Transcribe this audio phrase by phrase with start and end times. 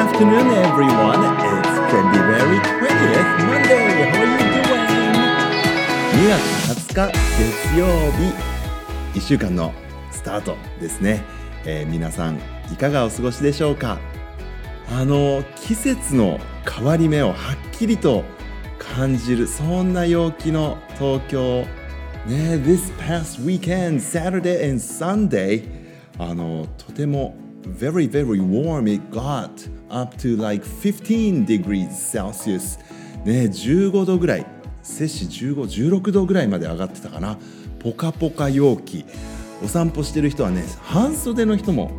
[0.00, 1.22] afternoon, everyone.
[1.44, 4.08] It's February 20th, Monday.
[4.08, 5.20] How are you doing?
[6.16, 6.40] 2月
[6.72, 9.74] 20日月曜日、1週間の
[10.10, 11.22] スタートですね。
[11.66, 12.40] えー皆さん、
[12.72, 13.98] いかがお過ごしでしょうか
[14.90, 17.36] あの、季節の変わり目をはっ
[17.72, 18.24] きりと
[18.78, 21.66] 感じる、そんな陽気の東京。
[22.26, 25.68] ね、This past weekend, Saturday and Sunday,
[26.18, 28.90] あの、とても very, very warm.
[28.90, 29.50] It got
[29.90, 32.78] up to like 15 degrees Celsius.
[33.24, 34.46] ね、15度ぐらい、
[34.82, 37.38] 摂氏15、16度ぐらいまで上がってたかな。
[37.80, 39.04] ポカポカ陽気。
[39.62, 41.90] お散歩してる人はね、半袖の人も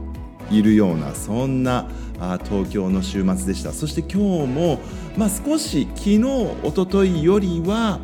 [0.52, 1.88] いるようなそんな
[2.20, 4.80] あ東京の週末でしたそして今日も、
[5.18, 8.00] まあ、少し昨日一昨日よりは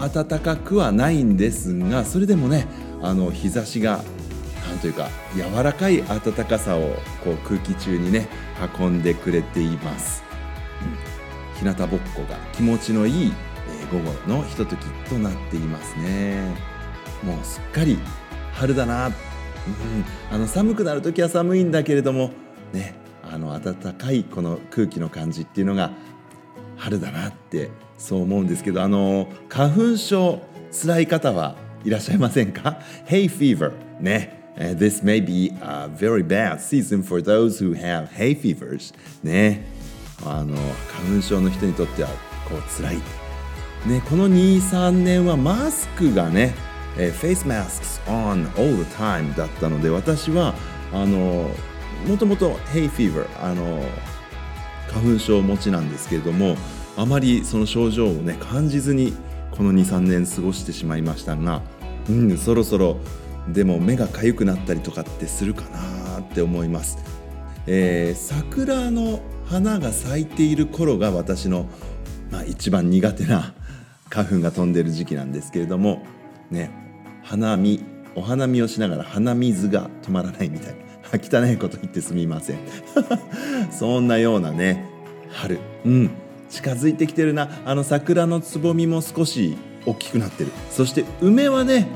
[0.00, 2.66] 暖かくはないんですがそれでもね
[3.02, 4.02] あの日差しが
[4.68, 8.28] なんというか柔らかい暖かさをこう空気中にね
[8.78, 10.22] 運んでくれています、
[10.82, 13.32] うん、日向ぼっこが気持ちのいい、
[13.80, 16.72] えー午後のひとときとなっていますね。
[17.22, 17.98] もうすっかり
[18.54, 19.14] 春だな、うん、
[20.30, 22.30] あの寒くなる時は寒いんだけれども
[22.72, 25.92] ねあの暖かいこの空気の感じっていうのが
[26.76, 34.41] 春だなってそう思うんですけどあの花粉症辛い方はいらっしゃいませんか ?Hay fever ね。
[34.56, 39.64] Uh, This may be a very bad season for those who have hay fevers ね。
[40.24, 40.56] あの
[40.88, 42.08] 花粉症の人にとっては
[42.48, 42.96] こう辛い。
[43.86, 46.54] ね、この23年はマスクがね、
[46.96, 50.54] えー、face masks on all the time だったので私は
[50.92, 51.50] あの
[52.06, 53.82] もともと hay fever あの
[54.92, 56.56] 花粉症持ちなんですけれども
[56.96, 59.14] あまりその症状をね感じずに
[59.50, 61.62] この23年過ごしてしまいましたが、
[62.08, 62.98] うん、そろそろ
[63.48, 66.98] でも目が痒くなったりとかってするかなって思います、
[67.66, 71.66] えー桜の花が咲いている頃が私の、
[72.30, 73.52] まあ、一番苦手な
[74.08, 76.02] 花粉が飛んでる時期なんですけれども
[76.50, 76.70] ね
[77.22, 77.82] 花見
[78.14, 80.82] お花見をしながら鼻水が止まらないみたいな
[81.20, 82.58] 汚いこと言ってすみません。
[83.70, 84.86] そんなようなね
[85.30, 86.10] 春うん
[86.48, 87.48] 近づいてきてるな。
[87.64, 90.50] あの桜のつぼみも少し大きくなってる。
[90.70, 91.88] そして梅はね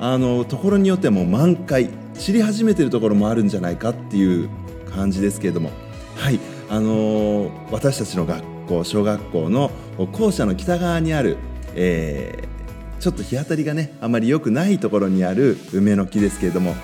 [0.00, 4.48] あのところによってはもう満開散り始めてるところもあるんじゃないかっていう
[4.94, 5.70] 感じですけれども。
[6.16, 6.38] はい。
[6.70, 9.70] あのー私たちの学校小学校の
[10.12, 11.36] 校舎の北側にある、
[11.74, 12.54] えー
[13.00, 16.74] ちょっと日当たりがねあまり良くないところにある梅の木ですけれども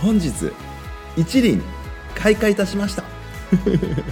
[0.00, 0.50] 本日
[1.16, 1.62] 一輪
[2.16, 3.04] 開花いたしました。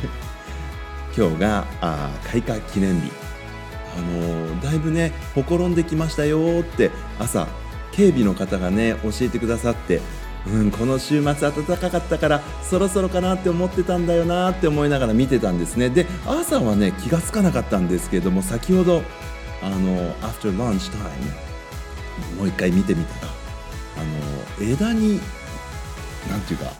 [1.16, 3.10] 今日があ開花記念日。
[3.96, 7.48] あのーだいぶねほころんできましたよって朝
[7.98, 10.00] 警備の方がね教えてくださって
[10.46, 15.90] うん、この週末暖かかったからそろそろかなって思ってたんだよなって思いながら見てたんですね。
[15.90, 19.02] で朝はね気がつかなかったんですけれども先ほど
[19.60, 23.32] あの after lunch time もう一回見てみたら
[23.98, 25.20] あの枝に
[26.30, 26.72] なんていうか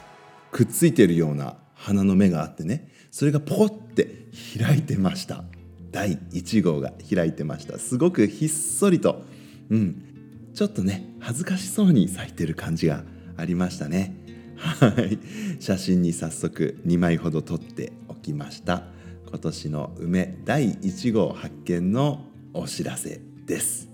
[0.50, 5.44] くっついてるような花の芽があってねそれがポコって開いてました。
[5.90, 7.78] 第1号が開いてました。
[7.78, 9.24] すごくひっそりと
[9.68, 10.07] うん
[10.54, 13.04] ちょっとね恥ずかしそうに咲いてる感じが
[13.36, 14.14] ありましたね。
[14.56, 15.18] はい。
[15.60, 18.82] 写真に早速2枚ほど撮っておきました。
[19.28, 23.88] 今年の梅第1号発見のお知らせです。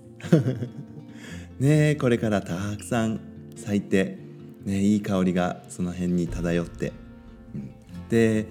[1.60, 3.20] ねえこれからたくさん
[3.56, 4.18] 咲いて、
[4.64, 6.92] ね、いい香りがその辺に漂って、
[7.54, 7.70] うん。
[8.08, 8.46] で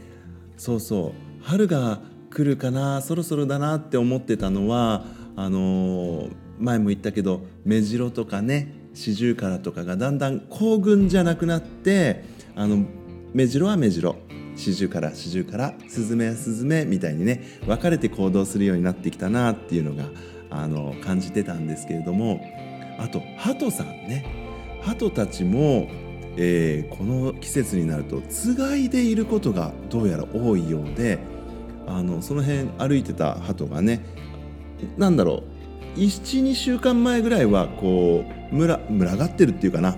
[0.57, 12.23] そうそう春が来るかなそろそろだなって思ってたのはあのー前も言ったけど目白とかねシジュウカラとかがだんだん行軍じゃなくなって
[12.55, 12.85] あの
[13.33, 14.15] 目白は目白
[14.55, 20.09] シジュウカラシジュウカラスズメはスズメみたいにね分かれて行動するようになってきたなっていうのが
[20.49, 22.39] あの感じてたんですけれども
[22.99, 24.43] あと鳩さんね。
[24.83, 25.87] 鳩たちも、
[26.35, 31.19] えーこの季節になるとつがいでいることがどうやら多いようで
[31.87, 34.05] あのその辺歩いてた鳩がね
[34.97, 35.52] なんだろう
[35.95, 39.95] 12週間前ぐらいはこう群群がってるっていうかな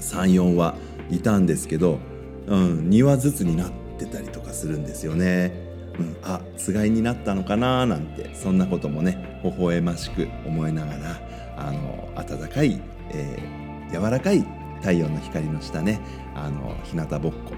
[0.00, 0.74] 34は
[1.10, 1.98] いたんですけど、
[2.46, 5.66] うん、2羽ずつになってたりとかするんですよね。
[5.98, 11.20] うん、あつがいになったのかななんてそんなこともね微笑ましく思いながら
[11.56, 14.44] あの暖かい、えー柔らかい
[14.80, 16.00] 太陽の光の下ね
[16.34, 17.52] あの日向ぼっこ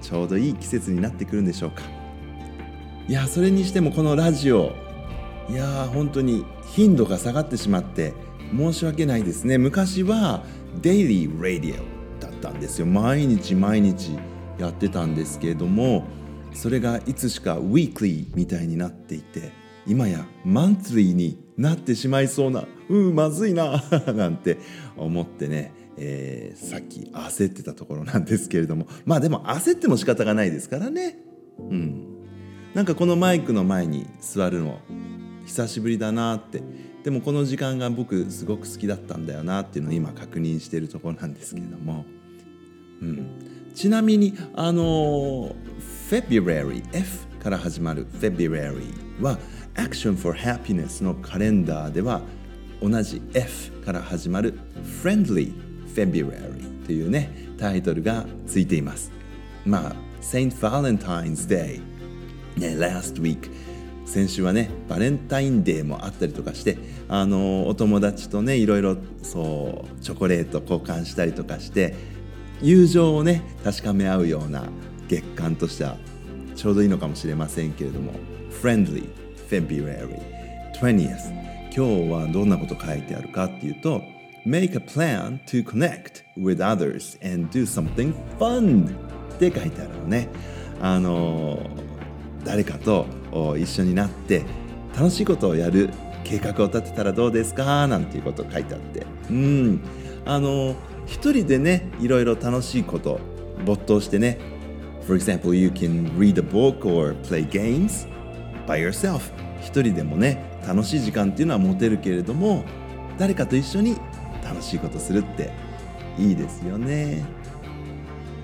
[0.00, 1.82] ちょうどいい季節になってくるんでしょうか
[3.08, 4.74] いやそれにしてもこのラジオ
[5.48, 6.44] いや本当に
[6.74, 8.14] 頻度が下がってしまって
[8.56, 9.58] 申し訳ないですね。
[9.58, 10.44] 昔は
[10.82, 12.86] デイリー・ラディオだったんですよ。
[12.86, 14.18] 毎日毎日
[14.58, 16.04] やってたんですけれども
[16.52, 19.52] それがいつしか weekly みたいになっていて
[19.86, 23.82] 今や monthly になってしまいそうなうんまずいな
[24.14, 24.58] なんて
[24.96, 28.86] 思ってね、えー、さっき焦ってたところなんですけれども。
[29.04, 31.18] まあでも焦っても仕方がないですからね。
[31.58, 32.16] うん。
[32.74, 34.80] なんかこのマイクの前に座るの
[35.46, 36.62] 久しぶりだなって。
[37.06, 42.04] でもこの時間が僕すごく好きだったんだよなっていうのを今確認しているところなんですけれども、
[43.00, 45.54] うん、ちなみにあの
[46.10, 49.38] February F から始まる February は
[49.76, 52.22] Action for Happiness のカレンダーでは
[52.82, 54.58] 同じ F から始まる
[55.04, 55.54] Friendly
[55.94, 59.12] February というねタイトルがついています。
[59.64, 61.80] まあ Saint Valentine's Day
[62.56, 63.48] ね last week
[64.06, 71.94] 先週はねバレンタインデーもあったりとかしてあのお友達とねいろいろそうチョコレート交換したりとかして
[72.62, 74.64] 友情をね確かめ合うような
[75.08, 75.96] 月間としては
[76.54, 78.12] ちょうどいいのかもしれませんけれども
[78.62, 79.08] Friendly
[79.50, 80.18] February
[80.80, 84.02] 20th 今日はどんなこと書いてあるかっていうと
[84.46, 88.88] Make a plan to connect with others and do something fun
[89.34, 90.28] って書いてあるのね。
[90.80, 91.58] あの
[92.44, 93.06] 誰かと
[93.56, 94.44] 一緒になって
[94.96, 95.90] 楽しいことをやる
[96.24, 97.86] 計画を立てたらどうですか？
[97.86, 99.06] なんていうこと書いてあって。
[99.30, 99.80] うん。
[100.24, 100.74] あの
[101.06, 103.20] 一人でねいろいろ楽しいこと
[103.64, 104.38] 没頭してね
[105.06, 108.08] For example, you can read a book or play games
[108.66, 109.20] by yourself.
[109.60, 112.64] 一人でもね楽しい時間っていうのは持てるけれども
[113.18, 113.96] 誰かと一緒に
[114.42, 115.52] 楽しいことするって
[116.18, 117.24] いいですよね。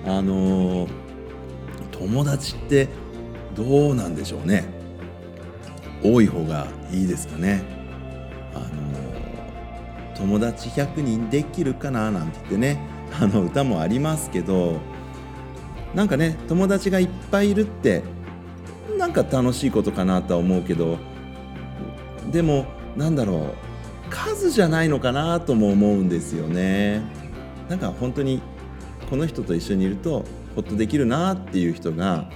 [0.05, 0.87] あの
[1.91, 2.87] 友達って
[3.55, 4.65] どうなんでしょうね。
[6.03, 7.63] 多い方がいいですかね。
[8.53, 8.65] あの
[10.15, 12.79] 友達100人できるかななんて言ってね
[13.19, 14.79] あの歌もありますけど
[15.95, 18.03] なんかね友達がいっぱいいるって
[18.97, 20.97] なんか楽しいことかなとは思うけど
[22.31, 22.65] でも
[22.95, 27.01] なんだろう数じゃないのかなとも思うんですよね。
[27.69, 28.41] なんか本当に
[29.09, 32.29] この人と一緒にいるとほっとできるなっていう人が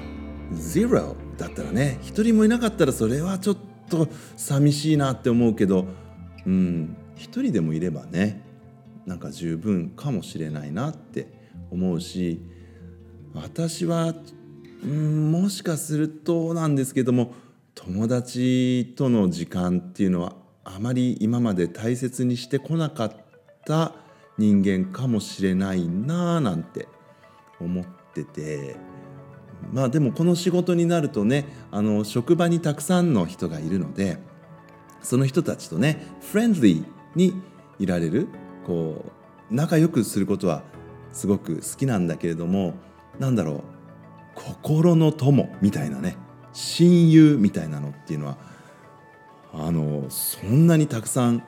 [0.54, 3.58] zero だったらね一人もいなかったらそれはちょっ
[3.90, 5.86] と寂しいなって思うけど
[6.46, 8.42] うん一人でもいればね
[9.06, 11.28] なんか十分かもしれないなって
[11.72, 12.42] 思うし
[13.34, 14.14] 私は
[14.84, 17.34] うんもしかするとなんですけども
[17.76, 20.34] 友達との時間っていうのは
[20.64, 23.12] あまり今まで大切にしてこなかっ
[23.66, 23.94] た
[24.38, 26.88] 人間かもしれないなあなんて
[27.60, 28.87] 思ってて。
[29.74, 34.18] まあでもこの仕事になるとねあの職場にたくさんの人がいるので
[35.02, 36.86] その人たちとねフレンドリー
[37.16, 37.42] に
[37.80, 38.28] いられる
[38.66, 39.06] こ
[39.52, 40.64] う仲良くすることは
[41.12, 42.74] すごく好きなんだけれども
[43.20, 43.62] なんだろう
[44.36, 46.18] 心の友みたいなね
[46.54, 48.38] 親友みたいなのっていうのは
[49.54, 51.44] あのそんなにたくさん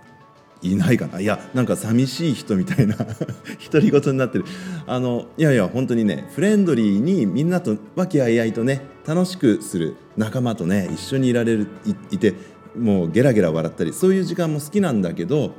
[0.61, 1.19] いないかな。
[1.19, 2.95] いやなんか寂しい人みたいな
[3.71, 4.45] 独り言になってる。
[4.87, 11.67] あのいやいや本当にねフレンドリーにみんなと和気あいあいとね楽しくする仲間とね一緒にいられる
[12.11, 12.33] いて
[12.77, 15.53] もうゲラゲラ笑ったりそういう時間も好きなんだけど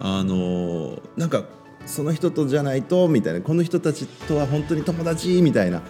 [0.00, 1.44] あのなんか
[1.86, 5.82] その人とじゃないとみたいなこの人たちとは本当に友達みたいな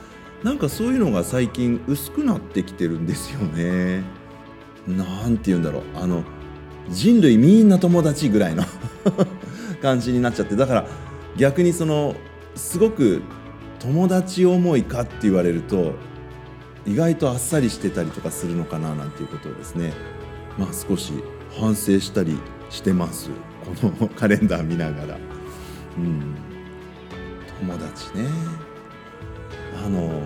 [0.42, 4.02] なんかそういうのが最近薄くなってきてるんですよね。
[4.86, 5.82] なんて言うんだろう。
[5.94, 6.22] あの
[6.90, 8.64] 人類みんな友達ぐらいの
[9.82, 10.86] 感じになっちゃってだから
[11.36, 12.14] 逆にその
[12.54, 13.22] すごく
[13.80, 15.94] 友達思いかって言われると
[16.86, 19.92] 意外とあっさりしてたりとかするのかななんていうことをですね
[20.58, 21.12] まあ少し
[21.58, 22.38] 反省したり
[22.70, 23.30] してます。
[23.64, 25.18] このカレンダー見ながら。
[25.96, 26.34] うん。
[27.60, 28.28] 友達ね。
[29.84, 30.22] あの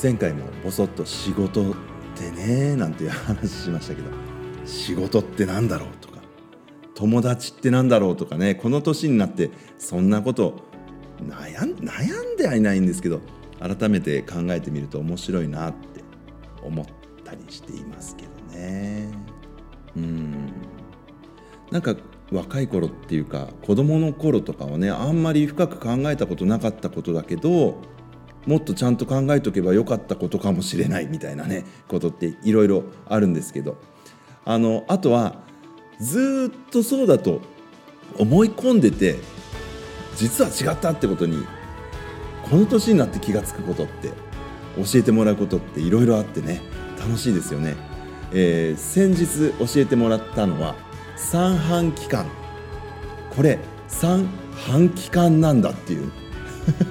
[0.00, 1.74] 前回もぼそっと仕事っ
[2.14, 4.25] てねなんていう話しましたけど。
[4.66, 6.20] 仕事って何だろうとか
[6.94, 10.62] 友達って何だろうとかねこの年になってそんなこと
[11.22, 13.20] 悩ん悩んではいないんですけど
[13.60, 16.04] 改めて考えてみると面白いなって
[16.62, 16.86] 思っ
[17.24, 19.08] たりしていますけどね。
[19.96, 20.52] うん。
[21.70, 21.96] なんか
[22.32, 27.80] 若い頃っていうか子供の頃とかはねあんまり深く考えたことなかったことだけど
[28.46, 33.78] もっとちゃんと考えとけばよかったことかもしれないみたいなねことっていろいろあるんですけど
[34.46, 35.34] あのあとは
[36.00, 37.42] ずっとそうだと
[38.18, 39.16] 思い込んでて
[40.16, 41.44] 実は違ったってことに
[42.48, 44.08] この年になって気が付くことって
[44.76, 46.62] 教えてもらうことっていろいろあってね
[46.98, 47.76] 楽しいですよね、
[48.32, 50.86] えー、先日教えてもらったのは
[51.16, 52.26] 三半規管。
[53.34, 54.26] これ三
[54.68, 56.12] 半規管なんだっていう。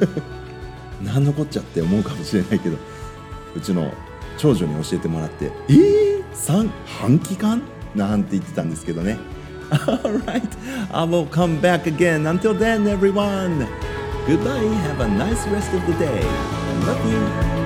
[1.04, 2.78] 何のこっちゃって思うかもしれないけど
[3.56, 3.94] うちの
[4.38, 7.62] 長女に教えてもらってえー、3半期間
[7.96, 9.18] なんて言ってたんですけどね
[9.72, 10.44] Alright,
[10.92, 12.28] I will come back again.
[12.28, 13.66] Until then, everyone,
[14.28, 14.60] goodbye.
[14.86, 16.22] Have a nice rest of the day.
[16.86, 17.65] Love you.